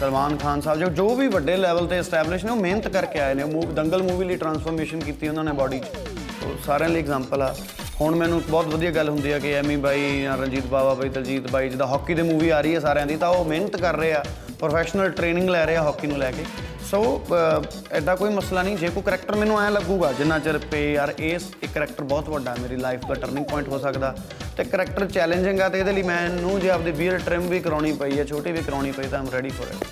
ਸਲਮਾਨ 0.00 0.36
ਖਾਨ 0.36 0.60
ਸਾਹਿਬ, 0.60 0.78
ਜੋ 0.80 0.86
ਜੋ 0.86 1.14
ਵੀ 1.16 1.28
ਵੱਡੇ 1.28 1.56
ਲੈਵਲ 1.56 1.86
ਤੇ 1.86 1.98
ਐਸਟੈਬਲਿਸ਼ 1.98 2.44
ਨੇ, 2.44 2.50
ਉਹ 2.50 2.56
ਮਿਹਨਤ 2.56 2.88
ਕਰਕੇ 2.88 3.20
ਆਏ 3.20 3.34
ਨੇ। 3.34 3.44
ਮੂਵ 3.44 3.74
ਦੰਗਲ 3.74 4.02
ਮੂਵੀ 4.02 4.26
ਲਈ 4.26 4.36
ਟਰਾਂਸਫਰਮੇਸ਼ਨ 4.36 5.00
ਕੀਤੀ 5.00 5.28
ਉਹਨਾਂ 5.28 5.44
ਨੇ 5.44 5.52
ਬਾਡੀ 5.52 5.78
'ਚ। 5.78 6.44
ਉਹ 6.44 6.56
ਸਾਰਿਆਂ 6.66 6.90
ਲਈ 6.90 7.00
ਐਗਜ਼ਾਮਪਲ 7.00 7.42
ਆ। 7.42 7.54
ਹੁਣ 8.00 8.14
ਮੈਨੂੰ 8.14 8.42
ਬਹੁਤ 8.48 8.66
ਵਧੀਆ 8.66 8.90
ਗੱਲ 8.90 9.08
ਹੁੰਦੀ 9.08 9.30
ਆ 9.32 9.38
ਕਿ 9.38 9.52
ਐਮੀ 9.52 9.76
ਬਾਈ 9.76 10.22
ਜਾਂ 10.22 10.36
ਰਣਜੀਤ 10.38 10.66
ਬਾਵਾ 10.66 10.94
ਬਾਈ, 10.94 11.08
ਦਲਜੀਤ 11.08 11.50
ਬਾਈ 11.50 11.68
ਜਿਹਦਾ 11.68 11.86
ਹਾਕੀ 11.86 12.14
ਦੀ 12.14 12.22
ਮੂਵੀ 12.22 12.48
ਆ 12.48 12.60
ਰਹੀ 12.60 12.74
ਹੈ 12.74 12.80
ਸਾਰਿਆਂ 12.80 13.06
ਦੀ, 13.06 13.16
ਤਾਂ 13.16 13.28
ਉਹ 13.28 13.44
ਮਿਹਨਤ 13.44 13.76
ਕਰ 13.76 13.96
ਰਹੇ 13.96 14.12
ਆ। 14.12 14.24
ਪ੍ਰੋਫੈਸ਼ਨਲ 14.58 15.10
ਟ੍ਰੇਨਿੰਗ 15.10 15.48
ਲੈ 15.50 15.64
ਰਹੇ 15.66 15.76
ਆ 15.76 15.82
ਹਾਕੀ 15.82 16.06
ਨੂੰ 16.06 16.18
ਲੈ 16.18 16.30
ਕੇ। 16.32 16.44
ਸੋ 16.90 17.00
ਐਡਾ 17.92 18.14
ਕੋਈ 18.16 18.30
ਮਸਲਾ 18.30 18.62
ਨਹੀਂ, 18.62 18.76
ਜੇ 18.76 18.88
ਕੋਈ 18.88 19.02
ਕਰੈਕਟਰ 19.02 19.36
ਮੈਨੂੰ 19.36 19.60
ਐ 19.60 19.70
ਲੱਗੂਗਾ, 19.70 20.12
ਜਿੰਨਾ 20.12 20.38
ਚਿਰ 20.38 20.58
ਪੇ 20.70 20.80
ਯਾਰ 20.92 21.12
ਇਸ 21.18 21.50
ਇੱਕ 21.62 21.72
ਕਰੈਕਟਰ 21.72 22.04
ਬਹੁਤ 22.04 22.28
ਵੱਡਾ 22.28 22.54
ਮੇਰੀ 22.60 22.76
ਲਾਈਫ 22.76 23.06
ਦਾ 23.08 23.14
ਟਰਨਿੰਗ 23.14 23.44
ਪੁਆਇੰਟ 23.44 23.68
ਹੋ 23.68 23.78
ਸਕਦਾ। 23.78 24.14
ਤੇ 24.56 24.64
ਕਰੈਕਟਰ 24.64 25.06
ਚੈਲੰਜਿੰਗ 25.06 25.60
ਆ, 25.60 25.68
ਤੇ 25.68 25.78
ਇਹਦੇ 25.78 25.92
ਲਈ 25.92 26.02
ਮੈਨੂੰ 26.02 26.60
ਜੇ 26.60 26.70
ਆਪਦੀ 26.70 26.92
ਬੀਅਰ 26.92 27.18
ਟ੍ਰਿਮ 27.18 27.48
ਵੀ 27.48 27.60
ਕਰਾਉਣੀ 27.60 27.92
ਪਈ 27.92 28.18
ਹੈ, 28.18 28.24
ਛੋਟੀ 28.24 28.52
ਵੀ 28.52 28.62
ਕਰਾਉਣੀ 28.62 28.92
ਪਈ, 28.92 29.08
ਤਾਂ 29.08 29.18
I'm 29.18 29.28
ready 29.32 29.48
for 29.50 29.68
it 29.68 29.84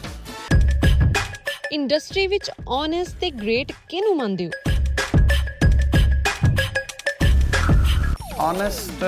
industry 1.72 2.26
ਵਿੱਚ 2.26 2.50
ਓਨੈਸਟ 2.68 3.16
ਤੇ 3.20 3.30
ਗ੍ਰੇਟ 3.30 3.72
ਕਿਹਨੂੰ 3.88 4.16
ਮੰਨਦੇ 4.16 4.46
ਹੋ? 4.46 4.50
ਓਨੈਸਟ 8.40 9.04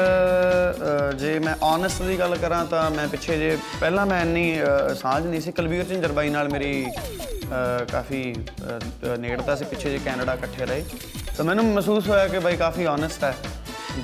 ਜੇ 1.18 1.38
ਮੈਂ 1.38 1.54
ਓਨੈਸਟ 1.62 2.02
ਦੀ 2.02 2.18
ਗੱਲ 2.18 2.36
ਕਰਾਂ 2.36 2.64
ਤਾਂ 2.66 2.90
ਮੈਂ 2.90 3.06
ਪਿੱਛੇ 3.08 3.38
ਜੇ 3.38 3.56
ਪਹਿਲਾਂ 3.80 4.06
ਮੈਂ 4.06 4.20
ਇੰਨੀ 4.20 4.60
ਅ, 4.62 4.94
ਸਾਂਝ 4.94 5.26
ਨਹੀਂ 5.26 5.40
ਸੀ। 5.40 5.52
ਕੁਲਵੀਰ 5.52 5.84
ਝਿੰਜਰ 5.84 6.12
ਬਾਈ 6.12 6.28
ਨਾਲ 6.28 6.48
ਮੇਰੀ 6.48 6.86
ਅ, 6.86 7.84
ਕਾਫੀ 7.92 8.22
ਅ, 8.32 8.78
ਅ, 9.14 9.16
ਨੇੜਤਾ 9.16 9.54
ਸੀ 9.56 9.64
ਪਿੱਛੇ 9.64 9.90
ਜੇ 9.90 9.98
ਕੈਨੇਡਾ 10.04 10.34
ਇਕੱਠੇ 10.34 10.66
ਰਹੇ। 10.66 10.84
ਤਾਂ 11.36 11.44
ਮੈਨੂੰ 11.44 11.64
ਮਹਿਸੂਸ 11.64 12.08
ਹੋਇਆ 12.08 12.28
ਕਿ 12.28 12.38
ਬਾਈ 12.38 12.56
ਕਾਫੀ 12.56 12.86
ਓਨੈਸਟ 12.86 13.24
ਹੈ। 13.24 13.34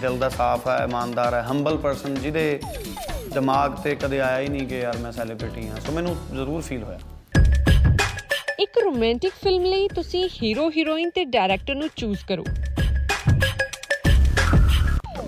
ਦਿਲ 0.00 0.18
ਦਾ 0.18 0.28
ਸਾਫ਼ 0.28 0.68
ਹੈ 0.68 0.76
ਇਮਾਨਦਾਰ 0.84 1.34
ਹੈ 1.34 1.42
ਹੰਬਲ 1.50 1.76
ਪਰਸਨ 1.76 2.14
ਜਿਹਦੇ 2.14 2.60
ਦਿਮਾਗ 3.34 3.74
ਤੇ 3.74 3.94
ਕਦੇ 3.94 4.20
ਆਇਆ 4.20 4.38
ਹੀ 4.40 4.48
ਨਹੀਂ 4.48 4.66
ਕਿ 4.66 4.78
ਯਾਰ 4.78 4.96
ਮੈਂ 4.96 5.12
ਸੈਲੀਬ੍ਰਿਟੀ 5.12 5.68
ਹਾਂ। 5.68 5.76
ਸੋ 5.86 5.92
ਮੈਨੂੰ 5.92 6.16
ਜ਼ਰੂਰ 6.34 6.62
ਫੀਲ 6.62 6.82
ਹੋਇਆ। 6.82 6.98
ਇੱਕ 8.60 8.78
ਰੋਮਾਂਟਿਕ 8.84 9.32
ਫਿਲਮ 9.42 9.64
ਲਈ 9.64 9.88
ਤੁਸੀਂ 9.88 10.28
ਹੀਰੋ 10.42 10.70
ਹੀਰੋਇਨ 10.70 11.10
ਤੇ 11.10 11.24
ਡਾਇਰੈਕਟਰ 11.24 11.74
ਨੂੰ 11.74 11.88
ਚੂਜ਼ 11.96 12.18
ਕਰੋ। 12.28 12.44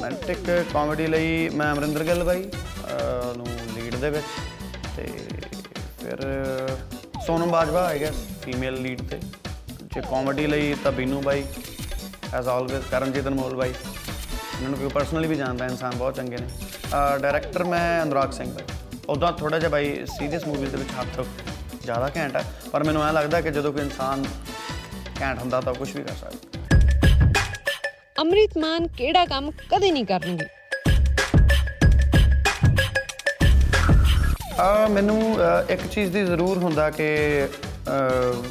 ਰੋਮਾਂਟਿਕ 0.04 0.66
ਕਾਮੇਡੀ 0.72 1.06
ਲਈ 1.06 1.48
ਮੈਂ 1.48 1.72
ਅਮਰਿੰਦਰ 1.72 2.02
ਗਿੱਲ 2.04 2.22
ਬਾਈ 2.24 2.42
ਅਹ, 2.42 3.36
ਨੂੰ 3.36 3.46
ਲੀਡ 3.74 3.94
ਦੇ 3.96 4.10
ਵਿੱਚ 4.10 4.26
ਤੇ 4.96 5.06
ਫਿਰ 6.00 6.20
Sonam 7.26 7.50
Bajwa 7.50 7.84
I 7.86 8.00
guess 8.00 8.16
female 8.42 8.74
lead 8.82 9.02
ਤੇ। 9.10 9.18
ਜੇ 9.94 10.00
ਕਾਮੇਡੀ 10.00 10.46
ਲਈ 10.46 10.74
ਤਾਂ 10.84 10.92
ਬੀਨੂ 10.92 11.20
ਬਾਈ 11.22 11.44
ਐਜ਼ 12.34 12.48
ਆਲਵੇਜ਼ 12.48 12.84
ਕਰਨਜੀਤ 12.90 13.28
ਅਨਮੋਲ 13.28 13.54
ਬਾਈ। 13.56 13.70
ਇਹਨਾਂ 13.70 14.70
ਨੂੰ 14.70 14.78
ਕੋਈ 14.78 14.88
ਪਰਸਨਲੀ 14.88 15.28
ਵੀ 15.28 15.36
ਜਾਣਦਾ 15.36 15.66
ਇਨਸਾਨ 15.66 15.96
ਬਹੁਤ 15.96 16.16
ਚੰਗੇ 16.16 16.36
ਨੇ। 16.36 16.48
ਡਾਇਰੈਕਟਰ 17.22 17.64
ਮੈਂ 17.64 18.02
ਅਨੁਰਾਗ 18.02 18.30
ਸਿੰਘ 18.30 18.52
ਬਾਈ। 18.52 18.96
ਉਦਾਂ 19.08 19.32
ਥੋੜਾ 19.32 19.58
ਜਿਹਾ 19.58 19.70
ਬਾਈ 19.70 19.94
ਸੀਰੀਅਸ 20.18 20.46
ਮੂਵੀਜ਼ 20.46 20.70
ਦੇ 20.70 20.76
ਵਿੱਚ 20.76 20.90
ਹੱਥ 21.00 21.20
ਜ਼ਿਆਦਾ 21.82 22.10
ਘੈਂਟ 22.16 22.36
ਹੈ 22.36 22.44
ਪਰ 22.72 22.84
ਮੈਨੂੰ 22.84 23.04
ਐਂ 23.04 23.12
ਲੱਗਦਾ 23.12 23.40
ਕਿ 23.40 23.50
ਜਦੋਂ 23.50 23.72
ਕੋਈ 23.72 23.82
ਇਨਸਾਨ 23.82 24.24
ਘੈਂਟ 25.20 25.38
ਹੁੰਦਾ 25.38 25.60
ਤਾਂ 25.60 25.74
ਕੁਝ 25.74 25.96
ਵੀ 25.96 26.02
ਕਰ 26.02 26.14
ਸਕਦਾ। 26.14 26.63
ਅੰਮ੍ਰਿਤ 28.24 28.56
ਮਾਨ 28.58 28.86
ਕਿਹੜਾ 28.88 29.24
ਕੰਮ 29.26 29.50
ਕਦੇ 29.70 29.90
ਨਹੀਂ 29.90 30.04
ਕਰਨਗੇ? 30.06 30.46
ਆ 34.60 34.86
ਮੈਨੂੰ 34.88 35.20
ਅ, 35.36 35.64
ਇੱਕ 35.70 35.86
ਚੀਜ਼ 35.86 36.10
ਦੀ 36.12 36.24
ਜ਼ਰੂਰ 36.24 36.58
ਹੁੰਦਾ 36.58 36.88
ਕਿ 36.90 37.08
ਅ, 37.44 38.42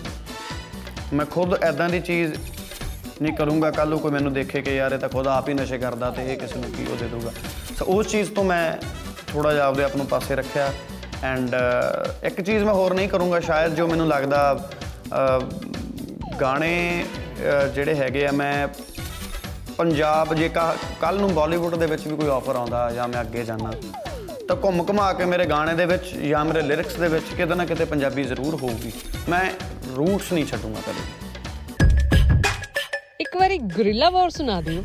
ਮੈਂ 1.13 1.25
ਖੁਦ 1.25 1.53
ਐਦਾਂ 1.63 1.89
ਦੀ 1.89 1.99
ਚੀਜ਼ 1.99 2.33
ਨਹੀਂ 3.21 3.33
ਕਰੂੰਗਾ 3.33 3.69
ਕੱਲ 3.71 3.89
ਨੂੰ 3.89 3.99
ਕੋਈ 3.99 4.11
ਮੈਨੂੰ 4.11 4.33
ਦੇਖੇ 4.33 4.61
ਕਿ 4.61 4.75
ਯਾਰ 4.75 4.91
ਇਹ 4.91 4.99
ਤਾਂ 4.99 5.09
ਖੁਦ 5.09 5.27
ਆਪ 5.27 5.49
ਹੀ 5.49 5.53
ਨਸ਼ੇ 5.53 5.77
ਕਰਦਾ 5.77 6.09
ਤੇ 6.11 6.31
ਇਹ 6.33 6.37
ਕਿਸੇ 6.37 6.59
ਨੂੰ 6.59 6.71
ਕੀ 6.71 6.85
ਉਹ 6.91 6.97
ਦੇ 6.97 7.07
ਦੂਗਾ 7.07 7.31
ਸੋ 7.79 7.85
ਉਸ 7.87 8.07
ਚੀਜ਼ 8.07 8.31
ਤੋਂ 8.31 8.43
ਮੈਂ 8.43 8.65
ਥੋੜਾ 9.27 9.53
ਜਿਹਾ 9.53 9.65
ਆਪਦੇ 9.65 9.83
ਆਪ 9.83 9.95
ਨੂੰ 9.95 10.05
ਪਾਸੇ 10.05 10.35
ਰੱਖਿਆ 10.35 10.71
ਐਂਡ 11.23 11.55
ਇੱਕ 12.23 12.41
ਚੀਜ਼ 12.41 12.63
ਮੈਂ 12.63 12.73
ਹੋਰ 12.73 12.93
ਨਹੀਂ 12.93 13.09
ਕਰੂੰਗਾ 13.09 13.39
ਸ਼ਾਇਦ 13.39 13.75
ਜੋ 13.75 13.87
ਮੈਨੂੰ 13.87 14.07
ਲੱਗਦਾ 14.07 14.69
ਅ, 15.15 15.39
ਗਾਣੇ 16.41 16.73
ਅ, 17.03 17.67
ਜਿਹੜੇ 17.67 17.95
ਹੈਗੇ 17.95 18.25
ਆ 18.27 18.31
ਮੈਂ 18.31 18.67
ਪੰਜਾਬ 19.77 20.33
ਜੇ 20.33 20.49
ਕੱਲ 21.01 21.19
ਨੂੰ 21.19 21.33
ਬਾਲੀਵੁੱਡ 21.33 21.75
ਦੇ 21.75 21.85
ਵਿੱਚ 21.85 22.07
ਵੀ 22.07 22.15
ਕੋਈ 22.17 22.27
ਆਫਰ 22.29 22.55
ਆਉਂਦਾ 22.55 22.89
ਜਾਂ 22.91 23.07
ਮੈਂ 23.07 23.21
ਅੱਗੇ 23.21 23.43
ਜਾਣਾ 23.43 23.71
ਤਾਂ 24.47 24.55
ਘੁੰਮ 24.63 24.85
ਘੁਮਾ 24.89 25.11
ਕੇ 25.13 25.25
ਮੇਰੇ 25.25 25.45
ਗਾਣੇ 25.45 25.73
ਦੇ 25.73 25.85
ਵਿੱਚ 25.85 26.05
ਜਾਂ 26.17 26.43
ਮੇਰੇ 26.45 26.61
ਲਿਰਿਕਸ 26.61 26.95
ਦੇ 26.95 27.07
ਵਿੱਚ 27.07 27.25
ਕਿਤੇ 27.37 27.55
ਨਾ 27.55 27.65
ਕਿਤੇ 27.65 27.85
ਪੰਜਾਬੀ 27.85 28.23
ਜ਼ਰੂਰ 28.23 28.55
ਹੋਊਗੀ। 28.55 28.91
ਮੈਂ 29.29 29.41
ਰੂਟਸ 29.95 30.33
ਨਹੀਂ 30.33 30.45
ਛੱਡੂੰਗਾ 30.45 30.81
ਕਦੇ। 30.87 31.03
ਇੱਕ 33.21 33.37
ਵਾਰੀ 33.37 33.57
ਗੁਰਿੱਲਾ 33.75 34.09
ਵਾਰ 34.09 34.29
ਸੁਣਾ 34.29 34.61
ਦਿਓ। 34.61 34.83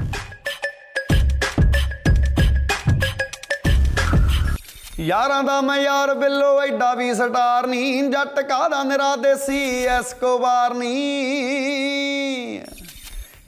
ਯਾਰਾਂ 5.01 5.43
ਦਾ 5.45 5.61
ਮੈਂ 5.61 5.77
ਯਾਰ 5.77 6.15
ਬਿੱਲੋ 6.15 6.61
ਐਡਾ 6.63 6.95
ਵੀ 6.95 7.13
ਸਟਾਰ 7.15 7.67
ਨਹੀਂ 7.67 8.03
ਜੱਟ 8.03 8.41
ਕਾਦਾ 8.41 8.83
ਨਿਰਾ 8.85 9.15
ਦੇਸੀ 9.17 9.85
ਐਸਕੋਬਾਰ 9.87 10.75
ਨਹੀਂ। 10.75 11.98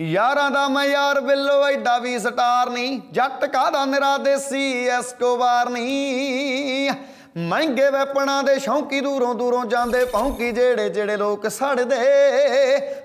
ਯਾਰਾਂ 0.00 0.50
ਦਾ 0.50 0.68
ਮੈਂ 0.68 0.84
ਯਾਰ 0.84 1.20
ਬਿੱਲੋ, 1.20 1.64
ਐਡਾ 1.66 1.98
ਵੀ 1.98 2.18
ਸਟਾਰ 2.18 2.70
ਨਹੀਂ। 2.70 3.00
ਜੱਟ 3.12 3.44
ਕਾਦਾ 3.44 3.84
ਨਿਰਾ 3.84 4.16
ਦੇਸੀ 4.18 4.86
ਐਸਕੋਬਾਰ 4.88 5.68
ਨਹੀਂ 5.70 6.90
ਮਹਿੰਗੇ 7.36 7.88
ਵੈਪਣਾ 7.90 8.40
ਦੇ 8.42 8.58
ਸ਼ੌਂਕੀ 8.58 9.00
ਦੂਰੋਂ 9.00 9.34
ਦੂਰੋਂ 9.34 9.64
ਜਾਂਦੇ 9.64 10.04
ਭੌਂਕੀ 10.04 10.50
ਜਿਹੜੇ 10.52 10.88
ਜਿਹੜੇ 10.88 11.16
ਲੋਕ 11.16 11.46
ਸੜਦੇ। 11.48 11.96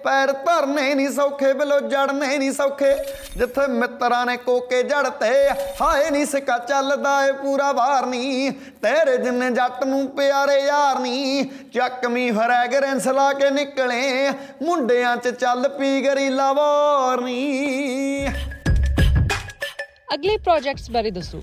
ਪੈਰ 0.03 0.32
ਧਰਨੇ 0.46 0.94
ਨਹੀਂ 0.94 1.10
ਸੌਖੇ, 1.10 1.51
ਬਿਲੋ 1.53 1.79
ਜੜਨੇ 1.82 2.38
ਨਹੀਂ 2.38 2.51
ਸੌਖੇ। 2.51 2.96
ਜਿੱਥੇ 3.38 3.67
ਮਿੱਤਰਾਂ 3.70 4.25
ਨੇ 4.25 4.38
ਕੋਕੇ 4.38 4.82
ਜੜਤੇ, 4.84 5.29
ਹਾਏ 5.82 6.10
ਨਹੀਂ 6.10 6.25
ਸਿੱਕਾ 6.25 6.58
ਚੱਲਦਾ 6.60 7.25
ਏ 7.25 7.32
ਪੂਰਾ 7.34 7.72
ਬਾਹਰ 7.74 8.05
ਨਹੀਂ 8.05 8.51
ਤੇਰੇ 8.82 9.17
ਜਿੰਨੇ 9.17 9.50
ਜੱਟ 9.51 9.84
ਨੂੰ 9.84 10.08
ਪਿਆਰੇ 10.17 10.60
ਯਾਰ 10.60 11.00
ਨਹੀਂ 11.00 11.46
ਚੱਕਮੀ 11.74 12.29
ਫਰੈਗਰੈਂਸ 12.32 13.08
ਲਾ 13.10 13.32
ਕੇ 13.34 13.50
ਨਿਕਲੇ, 13.51 14.32
ਮੁੰਡਿਆਂ 14.63 15.15
'ਚ 15.17 15.29
ਚੱਲ 15.29 15.67
ਪੀ 15.70 16.01
ਗਰੀਲਾ 16.01 16.51
ਵਾਰ 16.53 17.22
ਨਹੀਂ 17.22 18.27
ਅਗਲੇ 20.13 20.38
ਪ੍ਰੋਜੈਕਟਸ 20.38 20.89
ਬਾਰੇ 20.91 21.12
ਦੱਸੋ। 21.12 21.41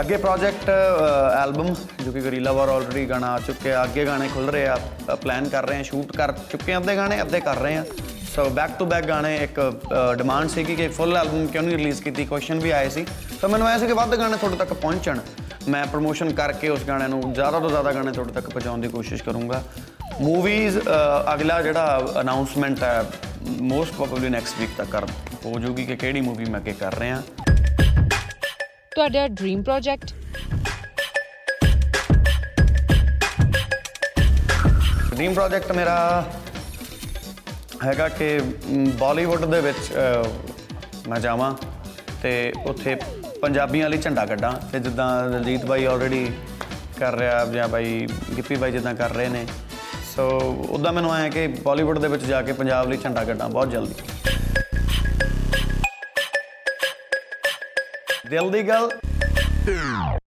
ਅੱਗੇ 0.00 0.16
ਪ੍ਰੋਜੈਕਟ 0.16 0.68
ਐਲਬਮ 1.42 1.74
ਜੋ 2.04 2.12
ਕਿ 2.12 2.20
ਗਰੀਲਾ 2.20 2.52
ਵਾਰ 2.52 2.68
ਆਲਰੇਡੀ 2.68 3.08
ਗਾਣਾ 3.10 3.32
ਆ 3.34 3.38
ਚੁੱਕਿਆ। 3.46 3.82
ਅੱਗੇ 3.84 4.04
ਗਾਣੇ 4.06 4.28
ਖੁੱਲ 4.34 4.48
ਰਹੇ 4.50 4.66
ਆ 4.66 4.76
ਪਲਾਨ 5.22 5.48
ਕਰ 5.48 5.66
ਰਹੇ 5.68 5.78
ਆ 5.78 5.82
ਸ਼ੂਟ 5.82 6.16
ਕਰ 6.16 6.32
ਚੁੱਕੇ 6.50 6.72
ਆ 6.74 6.78
ਅੱਧੇ 6.78 6.96
ਗਾਣੇ, 6.96 7.20
ਅੱਧੇ 7.22 7.40
ਕਰ 7.40 7.56
ਰਹੇ 7.56 7.76
ਆ। 7.76 7.84
ਸੋ 8.34 8.44
ਬੈਕ 8.56 8.78
ਟੂ 8.78 8.84
ਬੈਕ 8.86 9.06
ਗਾਣੇ 9.08 9.36
ਇੱਕ 9.44 9.60
ਡਿਮਾਂਡ 10.18 10.48
ਸੀ 10.48 10.64
ਕਿ 10.64 10.88
ਫੁੱਲ 10.88 11.16
ਐਲਬਮ 11.16 11.46
ਕਿਉਂ 11.46 11.62
ਨਹੀਂ 11.62 11.76
ਰਿਲੀਜ਼ 11.76 12.02
ਕੀਤੀ 12.02 12.24
ਕੁਐਸਚਨ 12.26 12.58
ਵੀ 12.60 12.70
ਆਏ 12.70 12.88
ਸੀ। 12.88 13.04
ਤਾਂ 13.40 13.48
ਮੈਨੂੰ 13.48 13.68
ਐ 13.68 13.76
ਸੀ 13.78 13.86
ਕਿ 13.86 13.92
ਵੱਧ 13.92 14.14
ਗਾਣੇ 14.16 14.36
ਤੁਹਾਡੇ 14.36 14.56
ਤੱਕ 14.56 14.72
ਪਹੁੰਚਣ। 14.72 15.18
ਮੈਂ 15.68 15.84
ਪ੍ਰੋਮੋਸ਼ਨ 15.86 16.32
ਕਰਕੇ 16.32 16.68
ਉਸ 16.68 16.84
ਗਾਣੇ 16.88 17.08
ਨੂੰ 17.08 17.32
ਜ਼ਿਆਦਾ 17.32 17.60
ਤੋਂ 17.60 17.70
ਜ਼ਿਆਦਾ 17.70 17.92
ਗਾਣੇ 17.92 18.12
ਤੁਹਾਡੇ 18.12 18.32
ਤੱਕ 18.32 18.48
ਪਹੁੰਚਾਉਣ 18.50 18.80
ਦੀ 18.80 18.88
ਕੋਸ਼ਿਸ਼ 18.88 19.22
ਕਰੂੰਗਾ। 19.22 19.62
ਮੂਵੀਜ਼ 20.20 20.78
ਅਗਲਾ 21.34 21.60
ਜਿਹੜਾ 21.62 22.14
ਅਨਾਉਂਸਮੈਂਟ 22.20 22.82
ਹੈ 22.82 23.04
ਮੋਸਟ 23.48 23.92
ਪ੍ਰੋਬਬਲੀ 23.94 24.28
ਨੈਕਸਟ 24.28 24.60
ਵੀਕ 24.60 24.70
ਤੱਕ 24.78 24.88
ਕਰ 24.90 25.06
ਹੋ 25.44 25.58
ਜੂਗੀ 25.60 25.84
ਕਿ 25.86 25.96
ਕਿਹੜੀ 25.96 26.20
ਮੂਵੀ 26.20 26.44
ਮੈਂ 26.44 26.60
ਅੱਗੇ 26.60 26.72
ਕਰ 26.80 26.98
ਰਿਹਾ। 26.98 27.22
ਤੁਹਾਡਾ 28.98 29.28
ਡ੍ਰੀਮ 29.28 29.62
ਪ੍ਰੋਜੈਕਟ 29.62 30.10
ਡ੍ਰੀਮ 35.14 35.34
ਪ੍ਰੋਜੈਕਟ 35.34 35.72
ਮੇਰਾ 35.72 36.24
ਹੈਗਾ 37.84 38.08
ਕਿ 38.08 38.40
ਬਾਲੀਵੁੱਡ 38.98 39.44
ਦੇ 39.44 39.60
ਵਿੱਚ 39.60 39.78
ਅਹ, 39.78 40.28
ਮੈਂ 41.08 41.20
ਜਾਵਾਂ 41.20 41.54
ਤੇ 42.22 42.52
ਉੱਥੇ 42.66 42.94
ਪੰਜਾਬੀਆਂ 43.42 43.90
ਲਈ 43.90 43.98
ਝੰਡਾ 43.98 44.26
ਕੱਢਾਂ 44.26 44.52
ਤੇ 44.72 44.80
ਜਿੱਦਾਂ 44.80 45.28
ਰਣਜੀਤ 45.28 45.64
ਬਾਈ 45.66 45.84
ਆਲਰੇਡੀ 45.84 46.30
ਕਰ 46.98 47.16
ਰਿਹਾ 47.16 47.44
ਜਾਂ 47.44 47.68
ਬਾਈ 47.68 48.06
ਗਿੱਪੀ 48.36 48.56
ਬਾਈ 48.56 48.72
ਜਿੱਦਾਂ 48.72 48.94
ਕਰ 48.94 49.10
ਰਹੇ 49.10 49.28
ਨੇ। 49.28 49.46
ਸੋ 50.16 50.28
ਉਦਾਂ 50.70 50.92
ਮੈਨੂੰ 50.92 51.14
ਐਂ 51.16 51.30
ਕਿ 51.30 51.46
ਬਾਲੀਵੁੱਡ 51.46 51.98
ਦੇ 51.98 52.08
ਵਿੱਚ 52.08 52.24
ਜਾ 52.24 52.42
ਕੇ 52.42 52.52
ਪੰਜਾਬ 52.52 52.88
ਲਈ 52.88 52.96
ਝੰਡਾ 52.96 53.24
ਕੱਢਾਂ 53.24 53.48
ਬਹੁਤ 53.48 53.70
ਜਲਦੀ। 53.70 53.94
ਦਿਲ 58.30 58.50
ਦੀ 58.50 58.62
ਗੱਲ 58.68 58.90